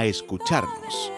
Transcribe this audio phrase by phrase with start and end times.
[0.00, 1.12] escucharnos.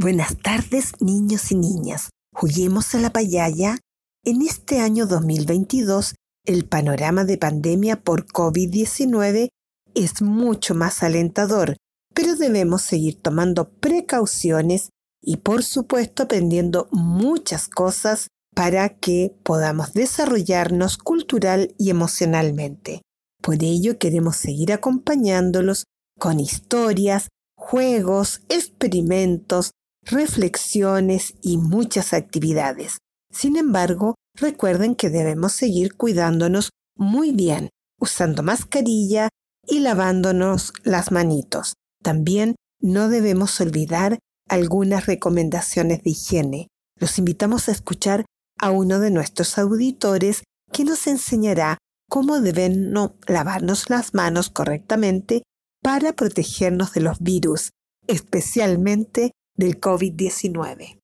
[0.00, 2.10] Buenas tardes, niños y niñas.
[2.32, 3.78] Juguemos a la payaya.
[4.24, 9.48] En este año 2022, el panorama de pandemia por COVID-19
[9.94, 11.76] es mucho más alentador
[12.14, 14.90] pero debemos seguir tomando precauciones
[15.22, 23.02] y por supuesto aprendiendo muchas cosas para que podamos desarrollarnos cultural y emocionalmente.
[23.40, 25.84] Por ello queremos seguir acompañándolos
[26.18, 29.70] con historias, juegos, experimentos,
[30.02, 32.98] reflexiones y muchas actividades.
[33.30, 37.70] Sin embargo, recuerden que debemos seguir cuidándonos muy bien,
[38.00, 39.28] usando mascarilla
[39.66, 41.74] y lavándonos las manitos.
[42.02, 44.18] También no debemos olvidar
[44.48, 46.68] algunas recomendaciones de higiene.
[46.96, 48.24] Los invitamos a escuchar
[48.60, 50.42] a uno de nuestros auditores
[50.72, 51.78] que nos enseñará
[52.08, 55.42] cómo debemos lavarnos las manos correctamente
[55.82, 57.70] para protegernos de los virus,
[58.06, 60.98] especialmente del COVID-19.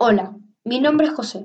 [0.00, 1.44] Hola, mi nombre es José.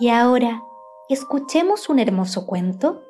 [0.00, 0.62] Y ahora,
[1.08, 3.02] escuchemos un hermoso cuento.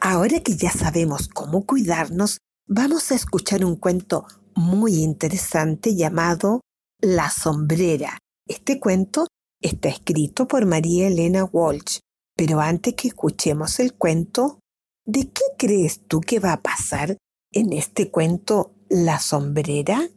[0.00, 6.60] Ahora que ya sabemos cómo cuidarnos, vamos a escuchar un cuento muy interesante llamado
[7.00, 8.18] La sombrera.
[8.46, 9.26] Este cuento
[9.60, 12.00] está escrito por María Elena Walsh.
[12.36, 14.60] Pero antes que escuchemos el cuento,
[15.06, 17.16] ¿de qué crees tú que va a pasar
[17.52, 20.08] en este cuento la sombrera?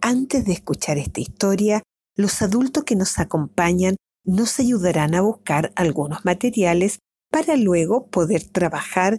[0.00, 1.82] Antes de escuchar esta historia,
[2.16, 6.98] los adultos que nos acompañan nos ayudarán a buscar algunos materiales
[7.30, 9.18] para luego poder trabajar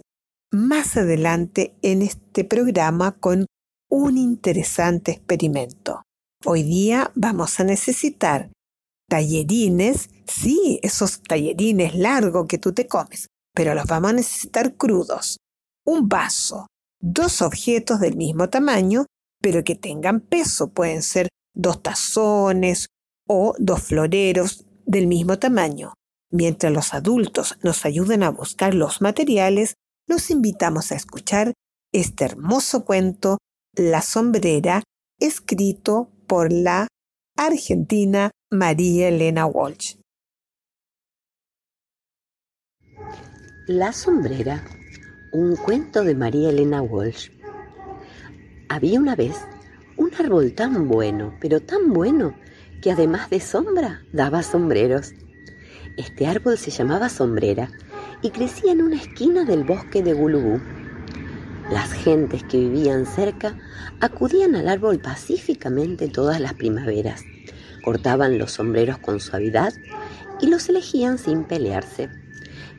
[0.52, 3.46] más adelante en este programa con
[3.90, 6.02] un interesante experimento.
[6.44, 8.50] Hoy día vamos a necesitar
[9.08, 15.38] tallerines, sí, esos tallerines largos que tú te comes, pero los vamos a necesitar crudos,
[15.86, 16.66] un vaso,
[17.04, 19.04] dos objetos del mismo tamaño,
[19.42, 20.72] pero que tengan peso.
[20.72, 22.88] Pueden ser dos tazones
[23.28, 25.92] o dos floreros del mismo tamaño.
[26.30, 29.74] Mientras los adultos nos ayuden a buscar los materiales,
[30.08, 31.52] los invitamos a escuchar
[31.92, 33.38] este hermoso cuento,
[33.76, 34.82] La sombrera,
[35.20, 36.88] escrito por la
[37.36, 39.96] argentina María Elena Walsh.
[43.66, 44.64] La sombrera
[45.34, 47.30] un cuento de María Elena Walsh.
[48.68, 49.34] Había una vez
[49.96, 52.36] un árbol tan bueno, pero tan bueno,
[52.80, 55.12] que además de sombra daba sombreros.
[55.96, 57.68] Este árbol se llamaba sombrera
[58.22, 60.60] y crecía en una esquina del bosque de Gulubú.
[61.68, 63.58] Las gentes que vivían cerca
[64.00, 67.24] acudían al árbol pacíficamente todas las primaveras,
[67.82, 69.72] cortaban los sombreros con suavidad
[70.40, 72.08] y los elegían sin pelearse.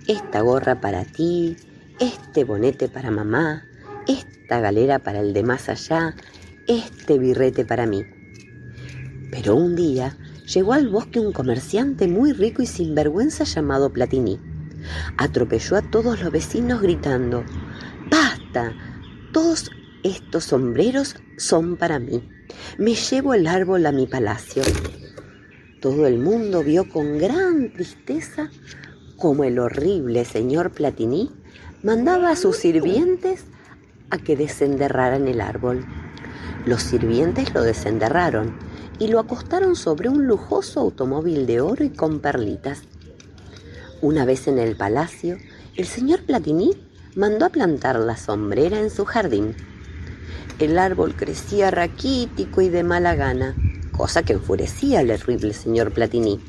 [0.08, 1.58] Esta gorra para ti,
[2.00, 3.66] este bonete para mamá,
[4.08, 6.16] esta galera para el de más allá,
[6.68, 8.04] este birrete para mí.
[9.32, 10.18] Pero un día
[10.54, 14.40] llegó al bosque un comerciante muy rico y sinvergüenza llamado Platini.
[15.18, 17.44] Atropelló a todos los vecinos gritando,
[18.12, 18.74] ¡Basta!
[19.32, 19.72] Todos
[20.04, 22.30] estos sombreros son para mí.
[22.78, 24.64] Me llevo el árbol a mi palacio.
[25.82, 28.50] Todo el mundo vio con gran tristeza
[29.18, 31.32] cómo el horrible señor Platini
[31.86, 33.44] mandaba a sus sirvientes
[34.10, 35.86] a que desenterraran el árbol.
[36.66, 38.58] Los sirvientes lo desenterraron
[38.98, 42.82] y lo acostaron sobre un lujoso automóvil de oro y con perlitas.
[44.02, 45.38] Una vez en el palacio,
[45.76, 46.72] el señor Platini
[47.16, 49.54] mandó a plantar la sombrera en su jardín.
[50.58, 53.56] El árbol crecía raquítico y de mala gana,
[53.96, 56.40] cosa que enfurecía al horrible señor Platini.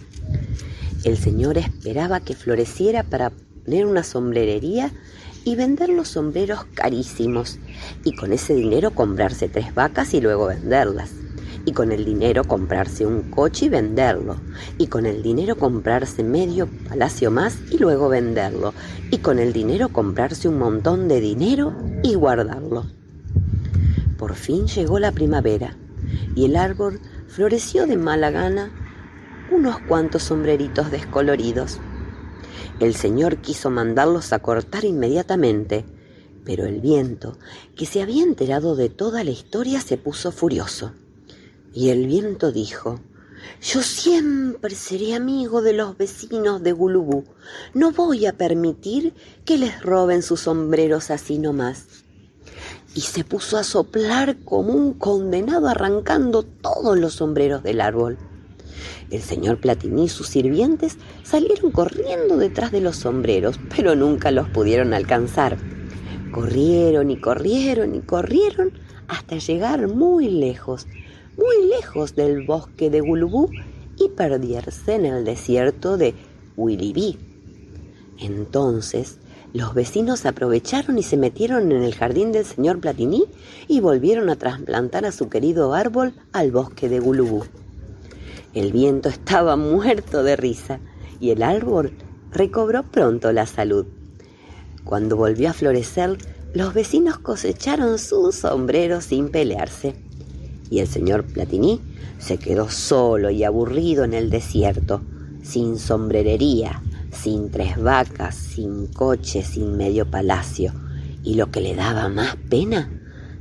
[1.05, 3.33] El señor esperaba que floreciera para
[3.67, 4.93] poner una sombrerería
[5.47, 7.61] y vender los sombreros carísimos,
[8.03, 11.13] y con ese dinero comprarse tres vacas y luego venderlas
[11.67, 14.37] y con el dinero comprarse un coche y venderlo,
[14.79, 18.73] y con el dinero comprarse medio palacio más y luego venderlo,
[19.11, 22.87] y con el dinero comprarse un montón de dinero y guardarlo.
[24.17, 25.77] Por fin llegó la primavera
[26.37, 28.71] y el árbol floreció de mala gana
[29.51, 31.81] unos cuantos sombreritos descoloridos.
[32.81, 35.85] El señor quiso mandarlos a cortar inmediatamente,
[36.45, 37.37] pero el viento,
[37.75, 40.93] que se había enterado de toda la historia, se puso furioso.
[41.73, 43.01] Y el viento dijo,
[43.61, 47.25] yo siempre seré amigo de los vecinos de Gulubú.
[47.75, 49.15] No voy a permitir
[49.45, 51.87] que les roben sus sombreros así nomás.
[52.95, 58.19] Y se puso a soplar como un condenado arrancando todos los sombreros del árbol.
[59.11, 64.49] El señor Platini y sus sirvientes salieron corriendo detrás de los sombreros, pero nunca los
[64.49, 65.57] pudieron alcanzar.
[66.33, 68.73] Corrieron y corrieron y corrieron
[69.09, 70.87] hasta llegar muy lejos,
[71.37, 73.51] muy lejos del bosque de Gulubú
[73.99, 76.15] y perderse en el desierto de
[76.57, 77.19] Wilibí.
[78.19, 79.19] Entonces,
[79.53, 83.25] los vecinos aprovecharon y se metieron en el jardín del señor Platini
[83.69, 87.45] y volvieron a trasplantar a su querido árbol al bosque de Gulubú.
[88.57, 90.81] El viento estaba muerto de risa
[91.21, 91.93] y el árbol
[92.33, 93.85] recobró pronto la salud.
[94.83, 96.17] Cuando volvió a florecer,
[96.55, 99.95] los vecinos cosecharon sus sombreros sin pelearse
[100.71, 101.83] y el señor Platini
[102.19, 105.03] se quedó solo y aburrido en el desierto,
[105.43, 106.81] sin sombrerería,
[107.13, 110.73] sin tres vacas, sin coche, sin medio palacio,
[111.23, 112.91] y lo que le daba más pena,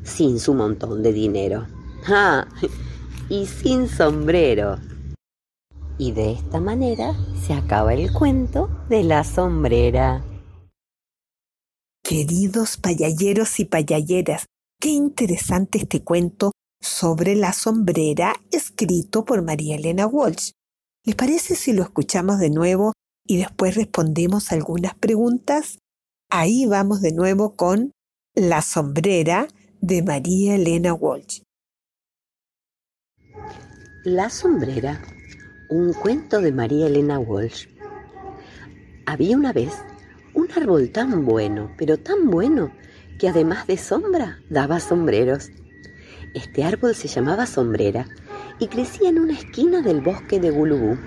[0.04, 1.68] sin su montón de dinero.
[2.08, 2.48] ¡Ah!
[3.30, 4.78] Y sin sombrero.
[5.98, 7.14] Y de esta manera
[7.46, 10.24] se acaba el cuento de la sombrera.
[12.04, 14.46] Queridos payalleros y payalleras,
[14.80, 16.52] qué interesante este cuento
[16.82, 20.52] sobre la sombrera escrito por María Elena Walsh.
[21.04, 22.94] ¿Les parece si lo escuchamos de nuevo
[23.26, 25.80] y después respondemos algunas preguntas?
[26.30, 27.92] Ahí vamos de nuevo con
[28.36, 29.48] La sombrera
[29.82, 31.42] de María Elena Walsh.
[34.04, 35.02] La sombrera,
[35.70, 37.68] un cuento de María Elena Walsh.
[39.06, 39.74] Había una vez
[40.34, 42.72] un árbol tan bueno, pero tan bueno,
[43.18, 45.50] que además de sombra daba sombreros.
[46.36, 48.08] Este árbol se llamaba sombrera
[48.60, 50.98] y crecía en una esquina del bosque de Gulubú.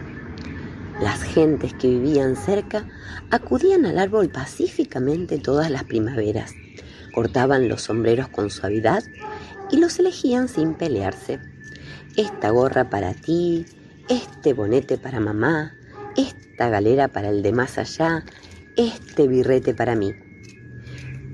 [1.00, 2.84] Las gentes que vivían cerca
[3.30, 6.54] acudían al árbol pacíficamente todas las primaveras,
[7.14, 9.04] cortaban los sombreros con suavidad
[9.70, 11.38] y los elegían sin pelearse.
[12.16, 13.66] Esta gorra para ti,
[14.08, 15.74] este bonete para mamá,
[16.16, 18.24] esta galera para el de más allá,
[18.76, 20.14] este birrete para mí.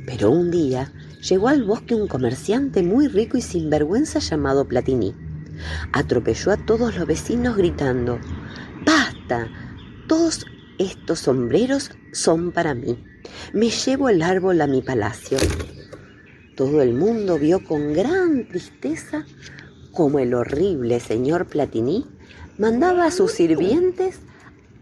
[0.06, 0.92] Pero un día
[1.28, 5.14] llegó al bosque un comerciante muy rico y sinvergüenza llamado Platini.
[5.92, 8.18] Atropelló a todos los vecinos gritando,
[8.84, 9.48] ¡Basta!
[10.08, 10.44] Todos
[10.78, 13.02] estos sombreros son para mí.
[13.52, 15.38] Me llevo el árbol a mi palacio.
[16.56, 19.24] Todo el mundo vio con gran tristeza
[19.92, 22.04] cómo el horrible señor Platini
[22.58, 24.20] mandaba a sus sirvientes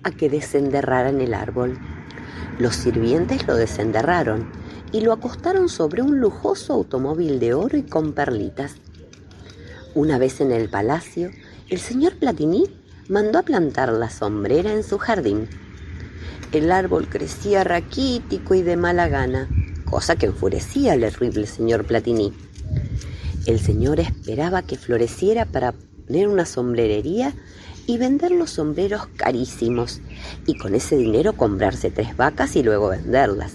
[0.02, 1.78] a que desenterraran el árbol.
[2.58, 4.50] Los sirvientes lo desenterraron
[4.92, 8.74] y lo acostaron sobre un lujoso automóvil de oro y con perlitas.
[9.94, 11.30] Una vez en el palacio,
[11.70, 12.64] el señor Platini
[13.08, 15.48] mandó a plantar la sombrera en su jardín.
[16.52, 19.48] El árbol crecía raquítico y de mala gana,
[19.90, 22.34] cosa que enfurecía al horrible señor Platini.
[23.46, 25.74] El señor esperaba que floreciera para
[26.28, 27.34] una sombrerería
[27.86, 30.00] y vender los sombreros carísimos,
[30.46, 33.52] y con ese dinero comprarse tres vacas y luego venderlas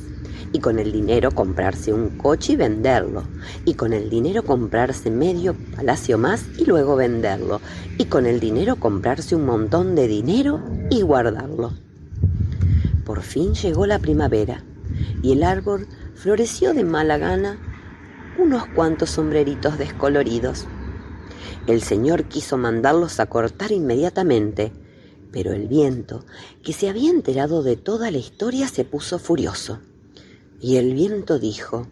[0.54, 3.24] y con el dinero comprarse un coche y venderlo,
[3.66, 7.62] y con el dinero comprarse medio palacio más y luego venderlo,
[7.98, 11.74] y con el dinero comprarse un montón de dinero y guardarlo.
[13.06, 14.64] Por fin llegó la primavera
[15.22, 17.58] y el árbol floreció de mala gana
[18.38, 20.68] unos cuantos sombreritos descoloridos.
[21.68, 24.72] El señor quiso mandarlos a cortar inmediatamente,
[25.32, 26.26] pero el viento,
[26.64, 29.80] que se había enterado de toda la historia, se puso furioso.
[30.60, 31.88] Y el viento dijo,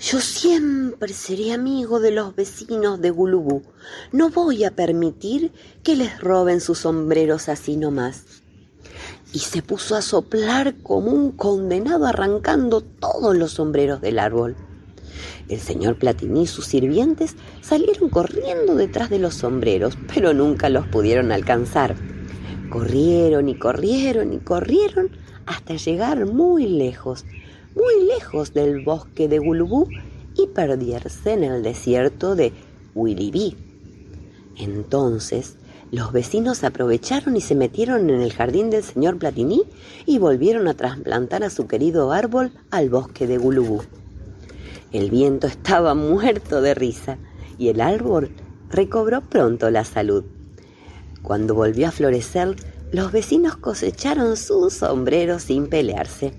[0.00, 3.62] yo siempre seré amigo de los vecinos de Gulubú.
[4.12, 5.52] No voy a permitir
[5.82, 8.24] que les roben sus sombreros así nomás.
[9.32, 14.56] Y se puso a soplar como un condenado arrancando todos los sombreros del árbol.
[15.48, 20.86] El señor Platini y sus sirvientes salieron corriendo detrás de los sombreros, pero nunca los
[20.86, 21.96] pudieron alcanzar.
[22.70, 25.10] Corrieron y corrieron y corrieron
[25.46, 27.24] hasta llegar muy lejos,
[27.74, 29.88] muy lejos del bosque de Gulubú
[30.36, 32.52] y perderse en el desierto de
[32.94, 33.56] Wilibí.
[34.56, 35.56] Entonces
[35.90, 39.62] los vecinos aprovecharon y se metieron en el jardín del señor Platini
[40.04, 43.82] y volvieron a trasplantar a su querido árbol al bosque de Gulubú.
[44.90, 47.18] El viento estaba muerto de risa
[47.58, 48.30] y el árbol
[48.70, 50.24] recobró pronto la salud.
[51.22, 52.56] Cuando volvió a florecer,
[52.90, 56.32] los vecinos cosecharon su sombrero sin pelearse.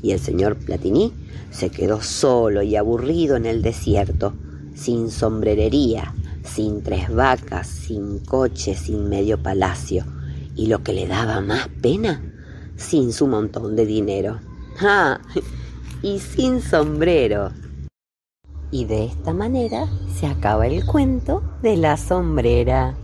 [0.00, 1.12] Y el señor Platini
[1.50, 4.32] se quedó solo y aburrido en el desierto,
[4.74, 10.04] sin sombrerería, sin tres vacas, sin coche, sin medio palacio.
[10.54, 12.22] Y lo que le daba más pena,
[12.76, 14.38] sin su montón de dinero.
[14.80, 15.20] ¡Ah!
[16.00, 17.50] Y sin sombrero.
[18.74, 19.86] Y de esta manera
[20.18, 22.96] se acaba el cuento de la sombrera.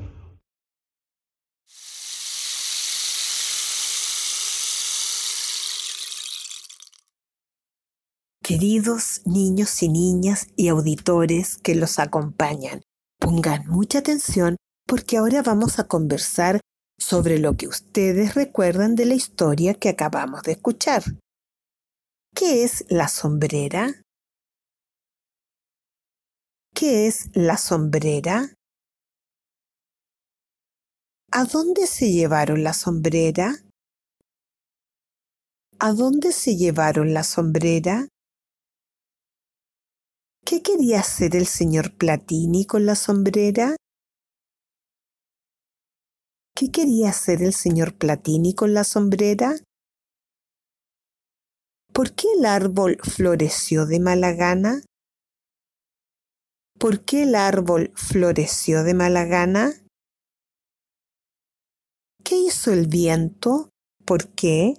[8.42, 12.80] Queridos niños y niñas y auditores que los acompañan,
[13.20, 14.56] pongan mucha atención
[14.87, 16.60] porque ahora vamos a conversar
[16.98, 21.02] sobre lo que ustedes recuerdan de la historia que acabamos de escuchar.
[22.34, 23.92] ¿Qué es la sombrera?
[26.78, 28.54] ¿Qué es la sombrera?
[31.32, 33.56] ¿A dónde se llevaron la sombrera?
[35.80, 38.06] ¿A dónde se llevaron la sombrera?
[40.47, 43.75] ¿Qué quería hacer el señor Platini con la sombrera?
[46.54, 49.56] ¿Qué quería hacer el señor Platini con la sombrera?
[51.92, 54.82] ¿Por qué el árbol floreció de mala gana?
[56.78, 59.73] ¿Por qué el árbol floreció de mala gana?
[62.25, 63.70] ¿Qué hizo el viento?
[64.06, 64.75] ¿Por qué?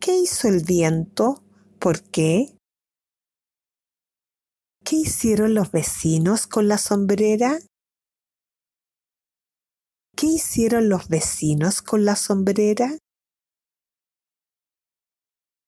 [0.00, 1.44] ¿Qué hizo el viento?
[1.78, 2.56] ¿Por qué?
[4.82, 7.58] ¿Qué hicieron los vecinos con la sombrera?
[10.16, 12.96] ¿Qué hicieron los vecinos con la sombrera?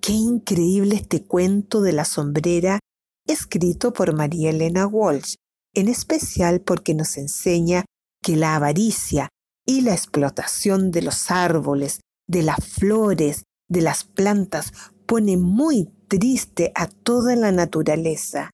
[0.00, 2.78] Qué increíble este cuento de la sombrera
[3.28, 5.34] escrito por María Elena Walsh,
[5.74, 7.84] en especial porque nos enseña
[8.22, 9.28] que la avaricia
[9.66, 14.72] y la explotación de los árboles, de las flores, de las plantas
[15.06, 18.50] pone muy triste a toda la naturaleza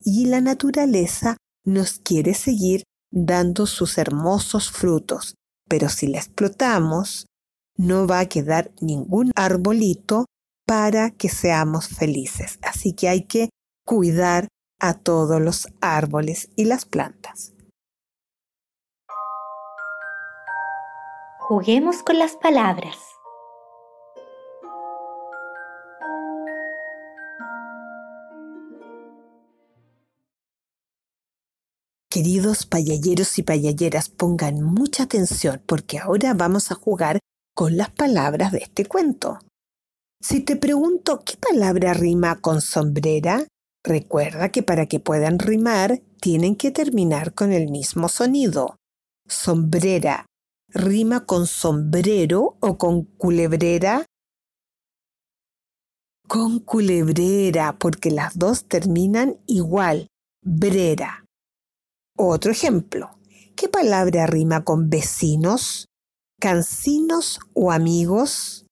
[0.00, 5.34] y la naturaleza nos quiere seguir dando sus hermosos frutos,
[5.68, 7.26] pero si la explotamos,
[7.76, 10.26] no va a quedar ningún arbolito
[10.66, 12.58] para que seamos felices.
[12.62, 13.50] Así que hay que
[13.86, 14.48] cuidar
[14.80, 17.54] a todos los árboles y las plantas.
[21.38, 22.98] Juguemos con las palabras.
[32.10, 37.20] Queridos payalleros y payalleras, pongan mucha atención porque ahora vamos a jugar
[37.54, 39.38] con las palabras de este cuento.
[40.20, 43.46] Si te pregunto qué palabra rima con sombrera,
[43.86, 48.76] recuerda que para que puedan rimar tienen que terminar con el mismo sonido.
[49.26, 50.26] Sombrera,
[50.68, 54.04] ¿rima con sombrero o con culebrera?
[56.28, 60.08] Con culebrera, porque las dos terminan igual.
[60.42, 61.24] Brera.
[62.16, 63.10] Otro ejemplo.
[63.56, 65.86] ¿Qué palabra rima con vecinos,
[66.40, 68.66] cancinos o amigos?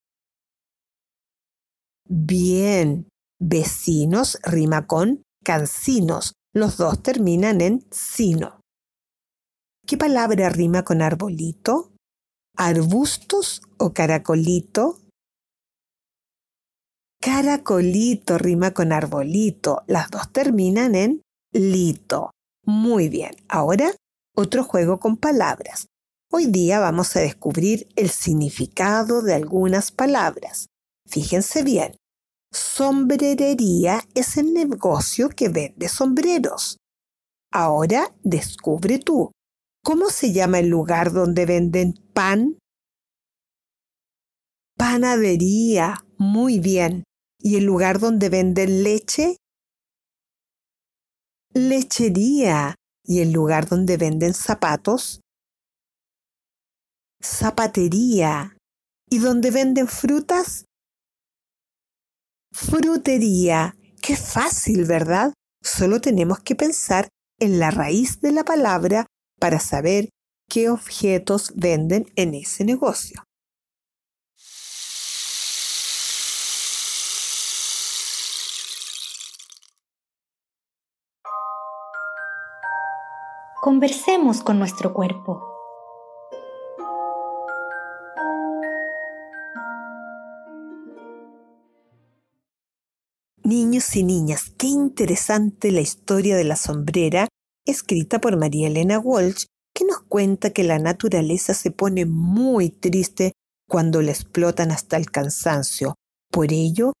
[2.07, 3.07] Bien,
[3.39, 6.33] vecinos rima con cancinos.
[6.53, 8.61] Los dos terminan en sino.
[9.85, 11.91] ¿Qué palabra rima con arbolito?
[12.57, 15.01] ¿Arbustos o caracolito?
[17.21, 19.83] Caracolito rima con arbolito.
[19.87, 22.31] Las dos terminan en lito.
[22.63, 23.35] Muy bien.
[23.47, 23.91] Ahora
[24.35, 25.87] otro juego con palabras.
[26.31, 30.67] Hoy día vamos a descubrir el significado de algunas palabras.
[31.07, 31.95] Fíjense bien.
[32.55, 36.77] Sombrerería es el negocio que vende sombreros.
[37.51, 39.33] Ahora descubre tú.
[39.83, 42.57] ¿Cómo se llama el lugar donde venden pan?
[44.77, 46.05] Panadería.
[46.17, 47.03] Muy bien.
[47.39, 49.35] ¿Y el lugar donde venden leche?
[51.53, 52.75] Lechería.
[53.03, 55.19] ¿Y el lugar donde venden zapatos?
[57.21, 58.55] Zapatería.
[59.09, 60.63] ¿Y donde venden frutas?
[62.55, 63.75] Frutería.
[64.01, 65.33] Qué fácil, ¿verdad?
[65.61, 69.07] Solo tenemos que pensar en la raíz de la palabra
[69.41, 70.07] para saber
[70.49, 73.21] qué objetos venden en ese negocio.
[83.61, 85.54] Conversemos con nuestro cuerpo.
[93.57, 97.29] Niños y niñas, qué interesante la historia de la sombrera
[97.65, 103.31] escrita por María Elena Walsh, que nos cuenta que la naturaleza se pone muy triste
[103.65, 105.95] cuando la explotan hasta el cansancio.
[106.29, 106.91] Por ello,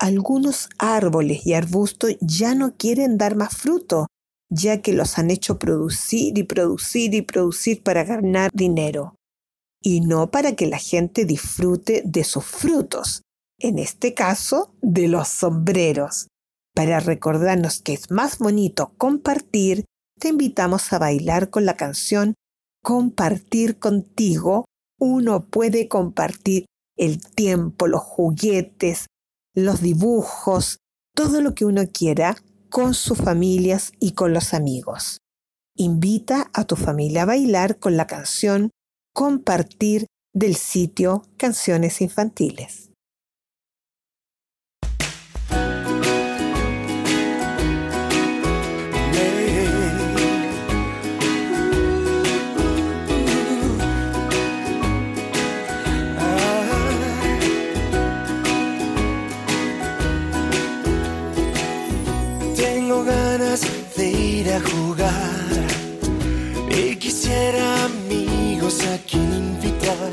[0.00, 4.08] algunos árboles y arbustos ya no quieren dar más fruto,
[4.50, 9.14] ya que los han hecho producir y producir y producir para ganar dinero,
[9.80, 13.22] y no para que la gente disfrute de sus frutos,
[13.62, 16.26] en este caso de los sombreros.
[16.74, 19.84] Para recordarnos que es más bonito compartir
[20.18, 22.34] te invitamos a bailar con la canción
[22.84, 24.64] Compartir contigo.
[24.98, 26.66] Uno puede compartir
[26.96, 29.06] el tiempo, los juguetes,
[29.54, 30.78] los dibujos,
[31.14, 32.36] todo lo que uno quiera
[32.70, 35.18] con sus familias y con los amigos.
[35.76, 38.70] Invita a tu familia a bailar con la canción
[39.14, 42.91] Compartir del sitio Canciones Infantiles.
[67.32, 70.12] Quisiera amigos a quien invitar.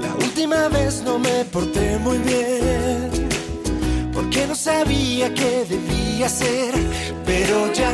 [0.00, 3.28] La última vez no me porté muy bien
[4.12, 6.74] porque no sabía qué debía hacer,
[7.24, 7.92] pero ya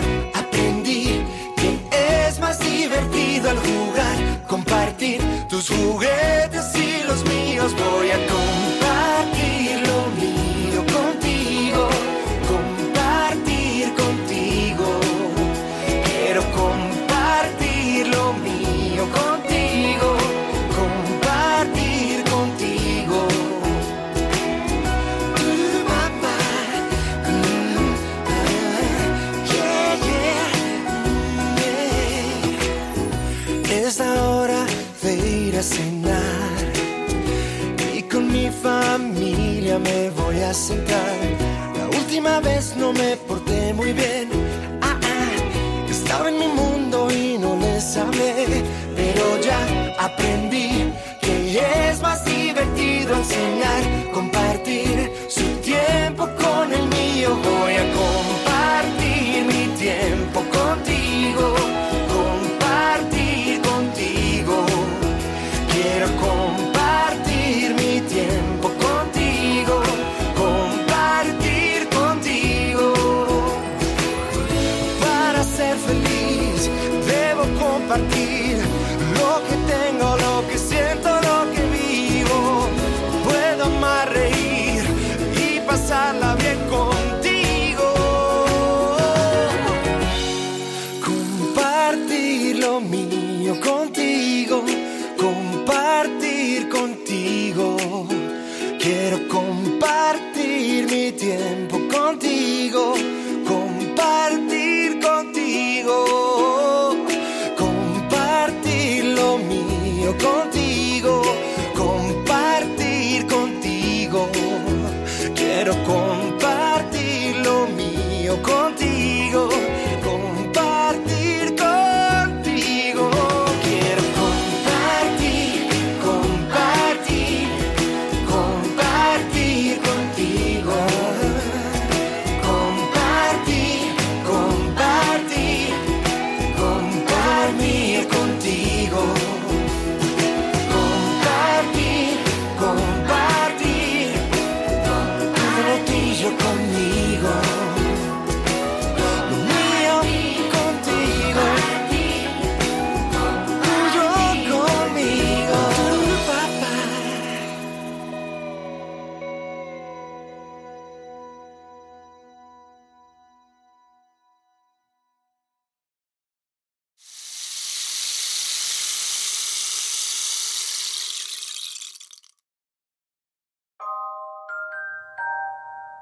[40.53, 44.22] La última vez no me porté muy bien.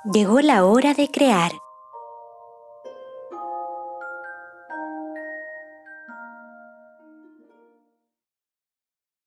[0.05, 1.53] Llegó la hora de crear.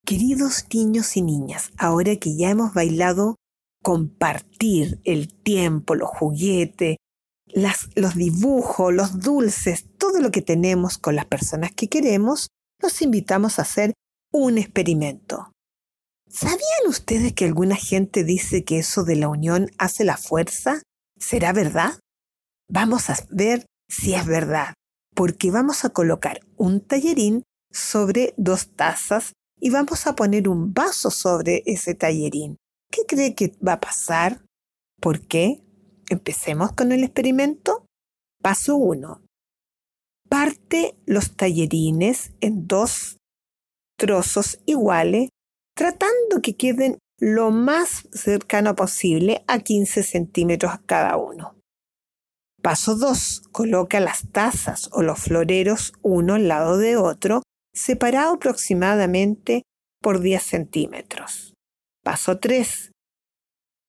[0.04, 3.36] Queridos niños y niñas, ahora que ya hemos bailado
[3.84, 6.98] compartir el tiempo, los juguetes,
[7.46, 12.48] las, los dibujos, los dulces, todo lo que tenemos con las personas que queremos,
[12.82, 13.94] los invitamos a hacer
[14.32, 15.53] un experimento.
[16.34, 20.82] ¿Sabían ustedes que alguna gente dice que eso de la unión hace la fuerza?
[21.16, 22.00] ¿Será verdad?
[22.68, 24.74] Vamos a ver si es verdad,
[25.16, 31.12] porque vamos a colocar un tallerín sobre dos tazas y vamos a poner un vaso
[31.12, 32.58] sobre ese tallerín.
[32.92, 34.44] ¿Qué cree que va a pasar?
[35.00, 35.62] ¿Por qué?
[36.10, 37.86] Empecemos con el experimento.
[38.42, 39.22] Paso 1.
[40.30, 43.18] Parte los tallerines en dos
[44.00, 45.30] trozos iguales
[45.76, 51.56] tratando que queden lo más cercano posible a 15 centímetros cada uno.
[52.62, 53.44] Paso 2.
[53.52, 59.64] Coloca las tazas o los floreros uno al lado de otro, separado aproximadamente
[60.02, 61.54] por 10 centímetros.
[62.04, 62.92] Paso 3.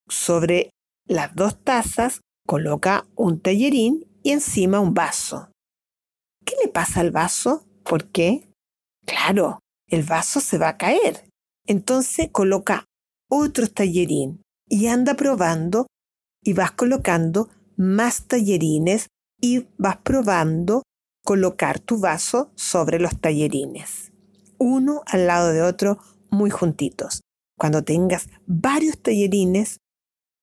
[0.07, 0.69] Sobre
[1.07, 5.49] las dos tazas coloca un tallerín y encima un vaso.
[6.45, 7.65] ¿Qué le pasa al vaso?
[7.83, 8.49] ¿Por qué?
[9.05, 11.29] Claro, el vaso se va a caer.
[11.67, 12.85] Entonces coloca
[13.29, 15.87] otro tallerín y anda probando
[16.43, 19.07] y vas colocando más tallerines
[19.41, 20.83] y vas probando
[21.23, 24.11] colocar tu vaso sobre los tallerines,
[24.59, 25.99] uno al lado de otro
[26.29, 27.21] muy juntitos.
[27.57, 29.77] Cuando tengas varios tallerines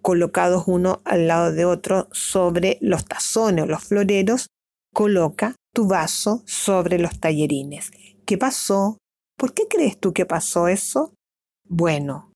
[0.02, 4.48] colocados uno al lado de otro sobre los tazones o los floreros,
[4.92, 7.90] coloca tu vaso sobre los tallerines.
[8.26, 8.98] ¿Qué pasó?
[9.42, 11.16] ¿Por qué crees tú que pasó eso?
[11.68, 12.32] Bueno,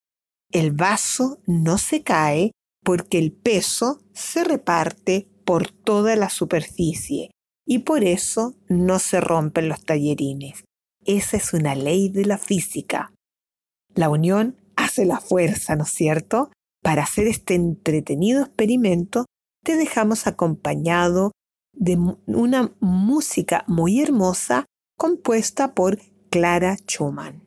[0.51, 2.51] el vaso no se cae
[2.83, 7.31] porque el peso se reparte por toda la superficie
[7.64, 10.64] y por eso no se rompen los tallerines.
[11.05, 13.12] Esa es una ley de la física.
[13.95, 16.51] La unión hace la fuerza, ¿no es cierto?
[16.83, 19.27] Para hacer este entretenido experimento,
[19.62, 21.31] te dejamos acompañado
[21.73, 24.64] de una música muy hermosa
[24.99, 26.01] compuesta por
[26.37, 27.46] Clara Schumann.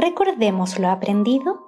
[0.00, 1.60] Recordemos lo aprendido.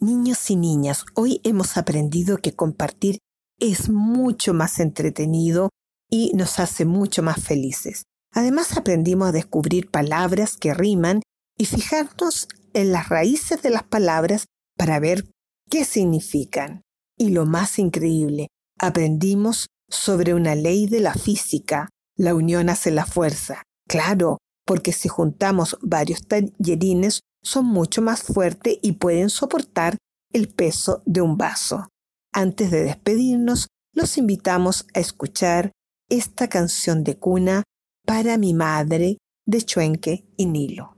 [0.00, 3.18] Niños y niñas, hoy hemos aprendido que compartir
[3.60, 5.68] es mucho más entretenido
[6.08, 8.04] y nos hace mucho más felices.
[8.32, 11.20] Además aprendimos a descubrir palabras que riman
[11.58, 15.28] y fijarnos en las raíces de las palabras para ver
[15.68, 16.80] qué significan.
[17.18, 18.46] Y lo más increíble,
[18.78, 23.62] aprendimos sobre una ley de la física, la unión hace la fuerza.
[23.88, 29.96] Claro, porque si juntamos varios tallerines son mucho más fuertes y pueden soportar
[30.32, 31.88] el peso de un vaso.
[32.32, 35.72] Antes de despedirnos, los invitamos a escuchar
[36.10, 37.62] esta canción de cuna
[38.04, 40.97] para mi madre de Chuenque y Nilo.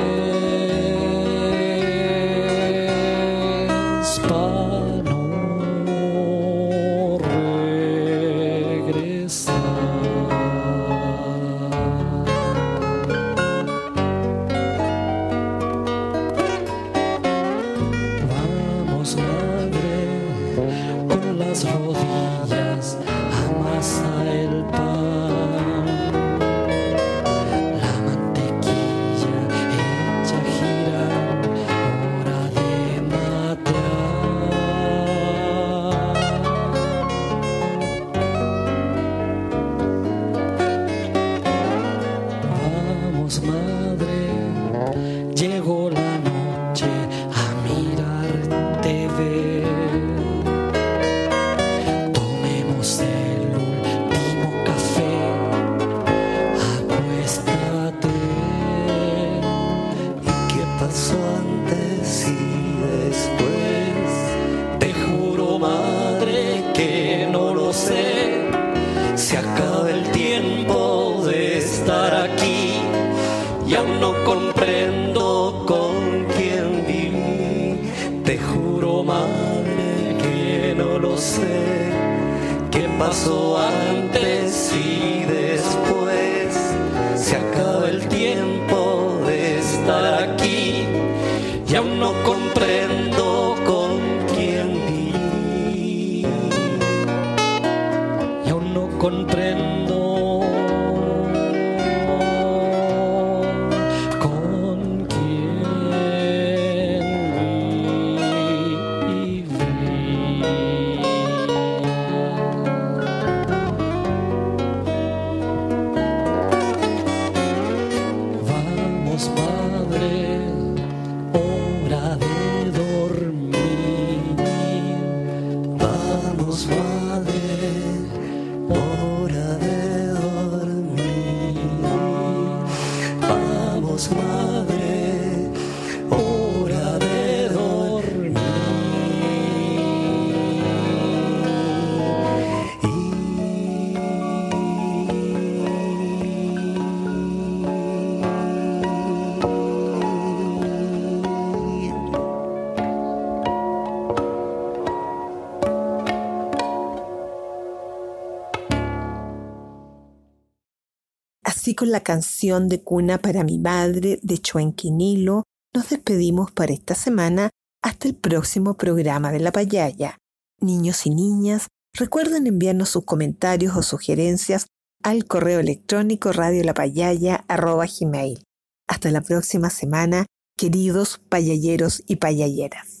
[161.81, 167.49] con la canción de cuna para mi madre de Chuenquinilo, nos despedimos por esta semana
[167.81, 170.19] hasta el próximo programa de La Payaya.
[170.59, 174.67] Niños y niñas, recuerden enviarnos sus comentarios o sugerencias
[175.01, 178.43] al correo electrónico radiolapayaya.gmail.
[178.87, 183.00] Hasta la próxima semana, queridos payayeros y payayeras.